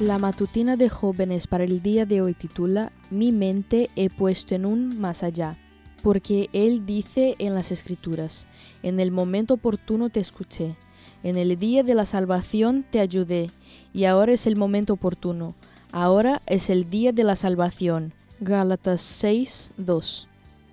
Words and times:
La 0.00 0.18
matutina 0.18 0.78
de 0.78 0.88
jóvenes 0.88 1.46
para 1.46 1.64
el 1.64 1.82
día 1.82 2.06
de 2.06 2.22
hoy 2.22 2.32
titula 2.32 2.90
Mi 3.10 3.32
mente 3.32 3.90
he 3.96 4.08
puesto 4.08 4.54
en 4.54 4.64
un 4.64 4.98
más 4.98 5.22
allá, 5.22 5.58
porque 6.02 6.48
Él 6.54 6.86
dice 6.86 7.34
en 7.38 7.54
las 7.54 7.70
Escrituras, 7.70 8.46
en 8.82 8.98
el 8.98 9.10
momento 9.10 9.52
oportuno 9.52 10.08
te 10.08 10.18
escuché, 10.18 10.74
en 11.22 11.36
el 11.36 11.58
día 11.58 11.82
de 11.82 11.94
la 11.94 12.06
salvación 12.06 12.82
te 12.90 12.98
ayudé, 12.98 13.50
y 13.92 14.04
ahora 14.04 14.32
es 14.32 14.46
el 14.46 14.56
momento 14.56 14.94
oportuno, 14.94 15.54
ahora 15.92 16.40
es 16.46 16.70
el 16.70 16.88
día 16.88 17.12
de 17.12 17.24
la 17.24 17.36
salvación. 17.36 18.14
Gálatas 18.40 19.02
6, 19.02 19.72
2. 19.76 20.29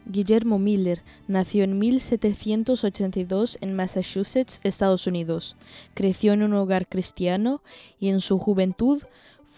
Guillermo 0.10 0.58
Miller 0.58 1.04
nació 1.28 1.64
en 1.64 1.78
1782 1.78 3.58
en 3.62 3.76
Massachusetts, 3.76 4.62
Estados 4.64 5.06
Unidos. 5.06 5.58
Creció 5.94 6.34
en 6.34 6.44
un 6.44 6.54
hogar 6.54 6.88
cristiano 6.88 7.62
y 8.00 8.10
en 8.10 8.22
su 8.22 8.38
juventud 8.38 9.04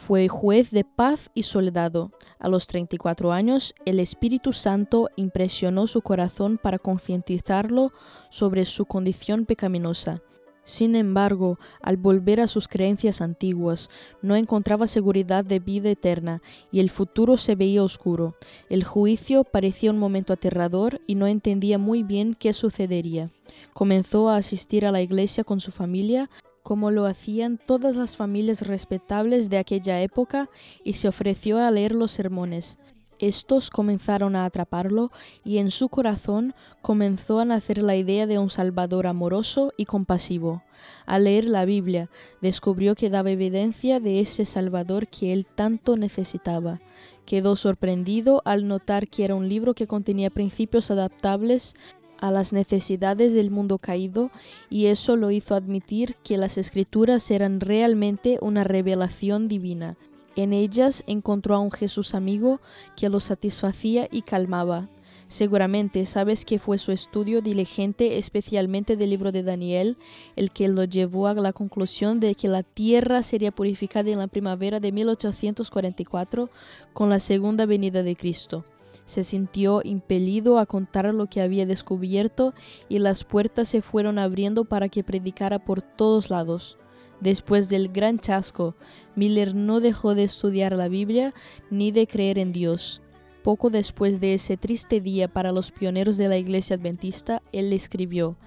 fue 0.08 0.28
juez 0.28 0.72
de 0.72 0.86
paz 0.86 1.30
y 1.34 1.44
soldado. 1.44 2.12
A 2.40 2.48
los 2.50 2.68
34 2.68 3.32
años, 3.32 3.76
el 3.86 4.00
Espíritu 4.00 4.54
Santo 4.54 5.10
impresionó 5.18 5.88
su 5.88 6.02
corazón 6.02 6.58
para 6.58 6.80
concientizarlo 6.80 7.92
sobre 8.30 8.66
su 8.66 8.86
condición 8.86 9.46
pecaminosa. 9.46 10.22
Sin 10.70 10.96
embargo, 10.96 11.58
al 11.82 11.98
volver 11.98 12.40
a 12.40 12.46
sus 12.46 12.68
creencias 12.68 13.22
antiguas, 13.22 13.90
no 14.22 14.36
encontraba 14.36 14.86
seguridad 14.86 15.44
de 15.44 15.58
vida 15.58 15.90
eterna 15.90 16.44
y 16.72 16.80
el 16.80 16.92
futuro 16.92 17.38
se 17.38 17.56
veía 17.56 17.82
oscuro. 17.82 18.36
El 18.70 18.84
juicio 18.84 19.44
parecía 19.46 19.90
un 19.90 19.98
momento 19.98 20.32
aterrador 20.32 21.02
y 21.08 21.16
no 21.16 21.26
entendía 21.26 21.80
muy 21.80 22.04
bien 22.04 22.36
qué 22.36 22.54
sucedería. 22.54 23.32
Comenzó 23.74 24.30
a 24.30 24.38
asistir 24.38 24.86
a 24.86 24.92
la 24.92 25.02
iglesia 25.02 25.44
con 25.44 25.60
su 25.60 25.72
familia, 25.72 26.30
como 26.62 26.92
lo 26.92 27.08
hacían 27.08 27.60
todas 27.66 27.96
las 27.96 28.16
familias 28.16 28.62
respetables 28.62 29.50
de 29.50 29.58
aquella 29.58 30.04
época, 30.04 30.52
y 30.84 30.94
se 30.94 31.08
ofreció 31.08 31.58
a 31.58 31.72
leer 31.72 31.96
los 31.96 32.12
sermones. 32.12 32.78
Estos 33.20 33.70
comenzaron 33.70 34.38
a 34.38 34.46
atraparlo 34.46 35.12
y 35.44 35.58
en 35.58 35.72
su 35.72 35.90
corazón 35.90 36.56
comenzó 36.82 37.40
a 37.40 37.46
nacer 37.46 37.80
la 37.80 37.98
idea 37.98 38.26
de 38.28 38.40
un 38.40 38.50
Salvador 38.50 39.08
amoroso 39.08 39.74
y 39.76 39.84
compasivo. 39.84 40.64
Al 41.06 41.26
leer 41.26 41.44
la 41.44 41.66
Biblia, 41.66 42.10
descubrió 42.42 42.96
que 42.96 43.10
daba 43.10 43.32
evidencia 43.32 44.00
de 44.00 44.22
ese 44.22 44.46
Salvador 44.46 45.10
que 45.10 45.34
él 45.34 45.46
tanto 45.46 45.98
necesitaba. 45.98 46.80
Quedó 47.26 47.58
sorprendido 47.58 48.42
al 48.46 48.70
notar 48.70 49.10
que 49.10 49.26
era 49.26 49.36
un 49.36 49.50
libro 49.50 49.74
que 49.74 49.86
contenía 49.86 50.30
principios 50.30 50.90
adaptables 50.90 51.76
a 52.22 52.32
las 52.32 52.54
necesidades 52.54 53.34
del 53.34 53.52
mundo 53.52 53.80
caído 53.80 54.32
y 54.70 54.86
eso 54.86 55.18
lo 55.18 55.30
hizo 55.30 55.56
admitir 55.56 56.16
que 56.24 56.38
las 56.38 56.58
escrituras 56.58 57.30
eran 57.32 57.60
realmente 57.60 58.38
una 58.42 58.64
revelación 58.64 59.50
divina 59.50 59.98
en 60.42 60.54
ellas 60.54 61.04
encontró 61.08 61.56
a 61.56 61.60
un 61.60 61.72
Jesús 61.72 62.16
amigo 62.16 62.60
que 62.96 63.10
lo 63.10 63.20
satisfacía 63.20 64.08
y 64.12 64.22
calmaba. 64.22 64.90
Seguramente 65.30 66.08
sabes 66.08 66.44
que 66.44 66.58
fue 66.58 66.80
su 66.80 66.92
estudio 66.92 67.42
diligente, 67.44 68.18
especialmente 68.18 68.98
del 68.98 69.12
libro 69.12 69.32
de 69.32 69.44
Daniel, 69.44 69.98
el 70.36 70.50
que 70.50 70.68
lo 70.68 70.84
llevó 70.86 71.28
a 71.28 71.36
la 71.36 71.54
conclusión 71.54 72.20
de 72.20 72.34
que 72.34 72.48
la 72.48 72.64
tierra 72.64 73.22
sería 73.22 73.52
purificada 73.52 74.10
en 74.10 74.18
la 74.18 74.28
primavera 74.28 74.80
de 74.80 74.92
1844 74.92 76.50
con 76.94 77.12
la 77.12 77.20
segunda 77.20 77.68
venida 77.68 78.02
de 78.02 78.16
Cristo. 78.16 78.66
Se 79.06 79.24
sintió 79.24 79.82
impelido 79.84 80.58
a 80.58 80.66
contar 80.66 81.14
lo 81.14 81.28
que 81.28 81.42
había 81.42 81.68
descubierto 81.68 82.56
y 82.90 82.98
las 82.98 83.24
puertas 83.24 83.70
se 83.70 83.84
fueron 83.84 84.18
abriendo 84.18 84.66
para 84.66 84.90
que 84.90 85.04
predicara 85.04 85.60
por 85.60 85.84
todos 85.84 86.32
lados. 86.32 86.76
Después 87.22 87.68
del 87.70 87.90
gran 87.90 88.20
chasco, 88.20 88.76
Miller 89.16 89.54
no 89.54 89.82
dejó 89.82 90.16
de 90.16 90.24
estudiar 90.24 90.74
la 90.74 90.88
Biblia 90.88 91.34
ni 91.70 91.92
de 91.92 92.08
creer 92.08 92.40
en 92.40 92.54
Dios. 92.54 93.02
Poco 93.44 93.70
después 93.70 94.20
de 94.20 94.34
ese 94.34 94.58
triste 94.58 95.02
día 95.02 95.28
para 95.28 95.52
los 95.52 95.72
pioneros 95.72 96.18
de 96.18 96.28
la 96.28 96.38
Iglesia 96.38 96.76
Adventista, 96.76 97.42
él 97.52 97.74
escribió, 97.74 98.38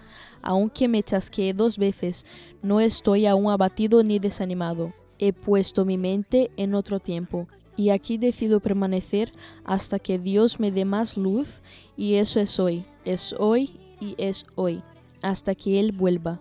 Aunque 0.42 0.88
me 0.88 1.02
chasqueé 1.02 1.54
dos 1.54 1.78
veces, 1.78 2.24
no 2.62 2.80
estoy 2.80 3.26
aún 3.26 3.50
abatido 3.50 4.02
ni 4.02 4.18
desanimado. 4.18 4.92
He 5.18 5.32
puesto 5.32 5.84
mi 5.84 5.98
mente 5.98 6.50
en 6.56 6.74
otro 6.74 7.00
tiempo, 7.00 7.48
y 7.76 7.90
aquí 7.90 8.18
decido 8.18 8.60
permanecer 8.60 9.32
hasta 9.64 9.98
que 9.98 10.18
Dios 10.18 10.60
me 10.60 10.70
dé 10.70 10.84
más 10.84 11.16
luz, 11.16 11.62
y 11.96 12.14
eso 12.14 12.40
es 12.40 12.58
hoy, 12.58 12.84
es 13.04 13.34
hoy 13.38 13.80
y 14.00 14.14
es 14.18 14.44
hoy, 14.56 14.82
hasta 15.22 15.54
que 15.54 15.80
Él 15.80 15.92
vuelva. 15.92 16.40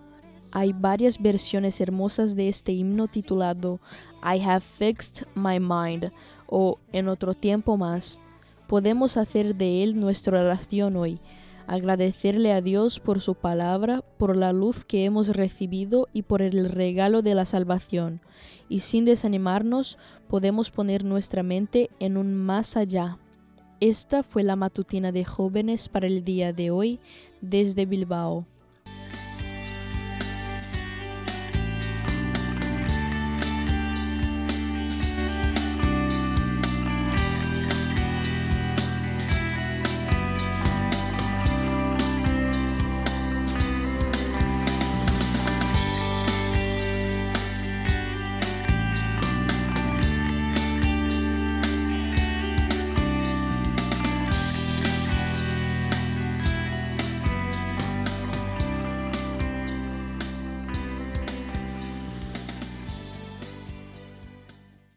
Hay 0.52 0.74
varias 0.74 1.20
versiones 1.20 1.80
hermosas 1.80 2.36
de 2.36 2.48
este 2.48 2.72
himno 2.72 3.08
titulado 3.08 3.80
I 4.22 4.38
have 4.40 4.60
fixed 4.60 5.26
my 5.34 5.58
mind 5.58 6.12
o 6.46 6.78
en 6.92 7.08
otro 7.08 7.32
tiempo 7.32 7.78
más. 7.78 8.20
Podemos 8.66 9.16
hacer 9.16 9.54
de 9.54 9.82
él 9.82 9.98
nuestra 9.98 10.40
oración 10.40 10.96
hoy, 10.96 11.20
agradecerle 11.66 12.52
a 12.52 12.60
Dios 12.60 13.00
por 13.00 13.20
su 13.20 13.34
palabra, 13.34 14.02
por 14.18 14.36
la 14.36 14.52
luz 14.52 14.84
que 14.84 15.06
hemos 15.06 15.28
recibido 15.28 16.06
y 16.12 16.22
por 16.22 16.42
el 16.42 16.68
regalo 16.68 17.22
de 17.22 17.34
la 17.34 17.46
salvación. 17.46 18.20
Y 18.68 18.80
sin 18.80 19.06
desanimarnos, 19.06 19.98
podemos 20.28 20.70
poner 20.70 21.02
nuestra 21.04 21.42
mente 21.42 21.90
en 21.98 22.18
un 22.18 22.34
más 22.34 22.76
allá. 22.76 23.18
Esta 23.80 24.22
fue 24.22 24.42
la 24.42 24.56
matutina 24.56 25.12
de 25.12 25.24
jóvenes 25.24 25.88
para 25.88 26.06
el 26.06 26.24
día 26.24 26.52
de 26.52 26.70
hoy 26.70 27.00
desde 27.40 27.86
Bilbao. 27.86 28.46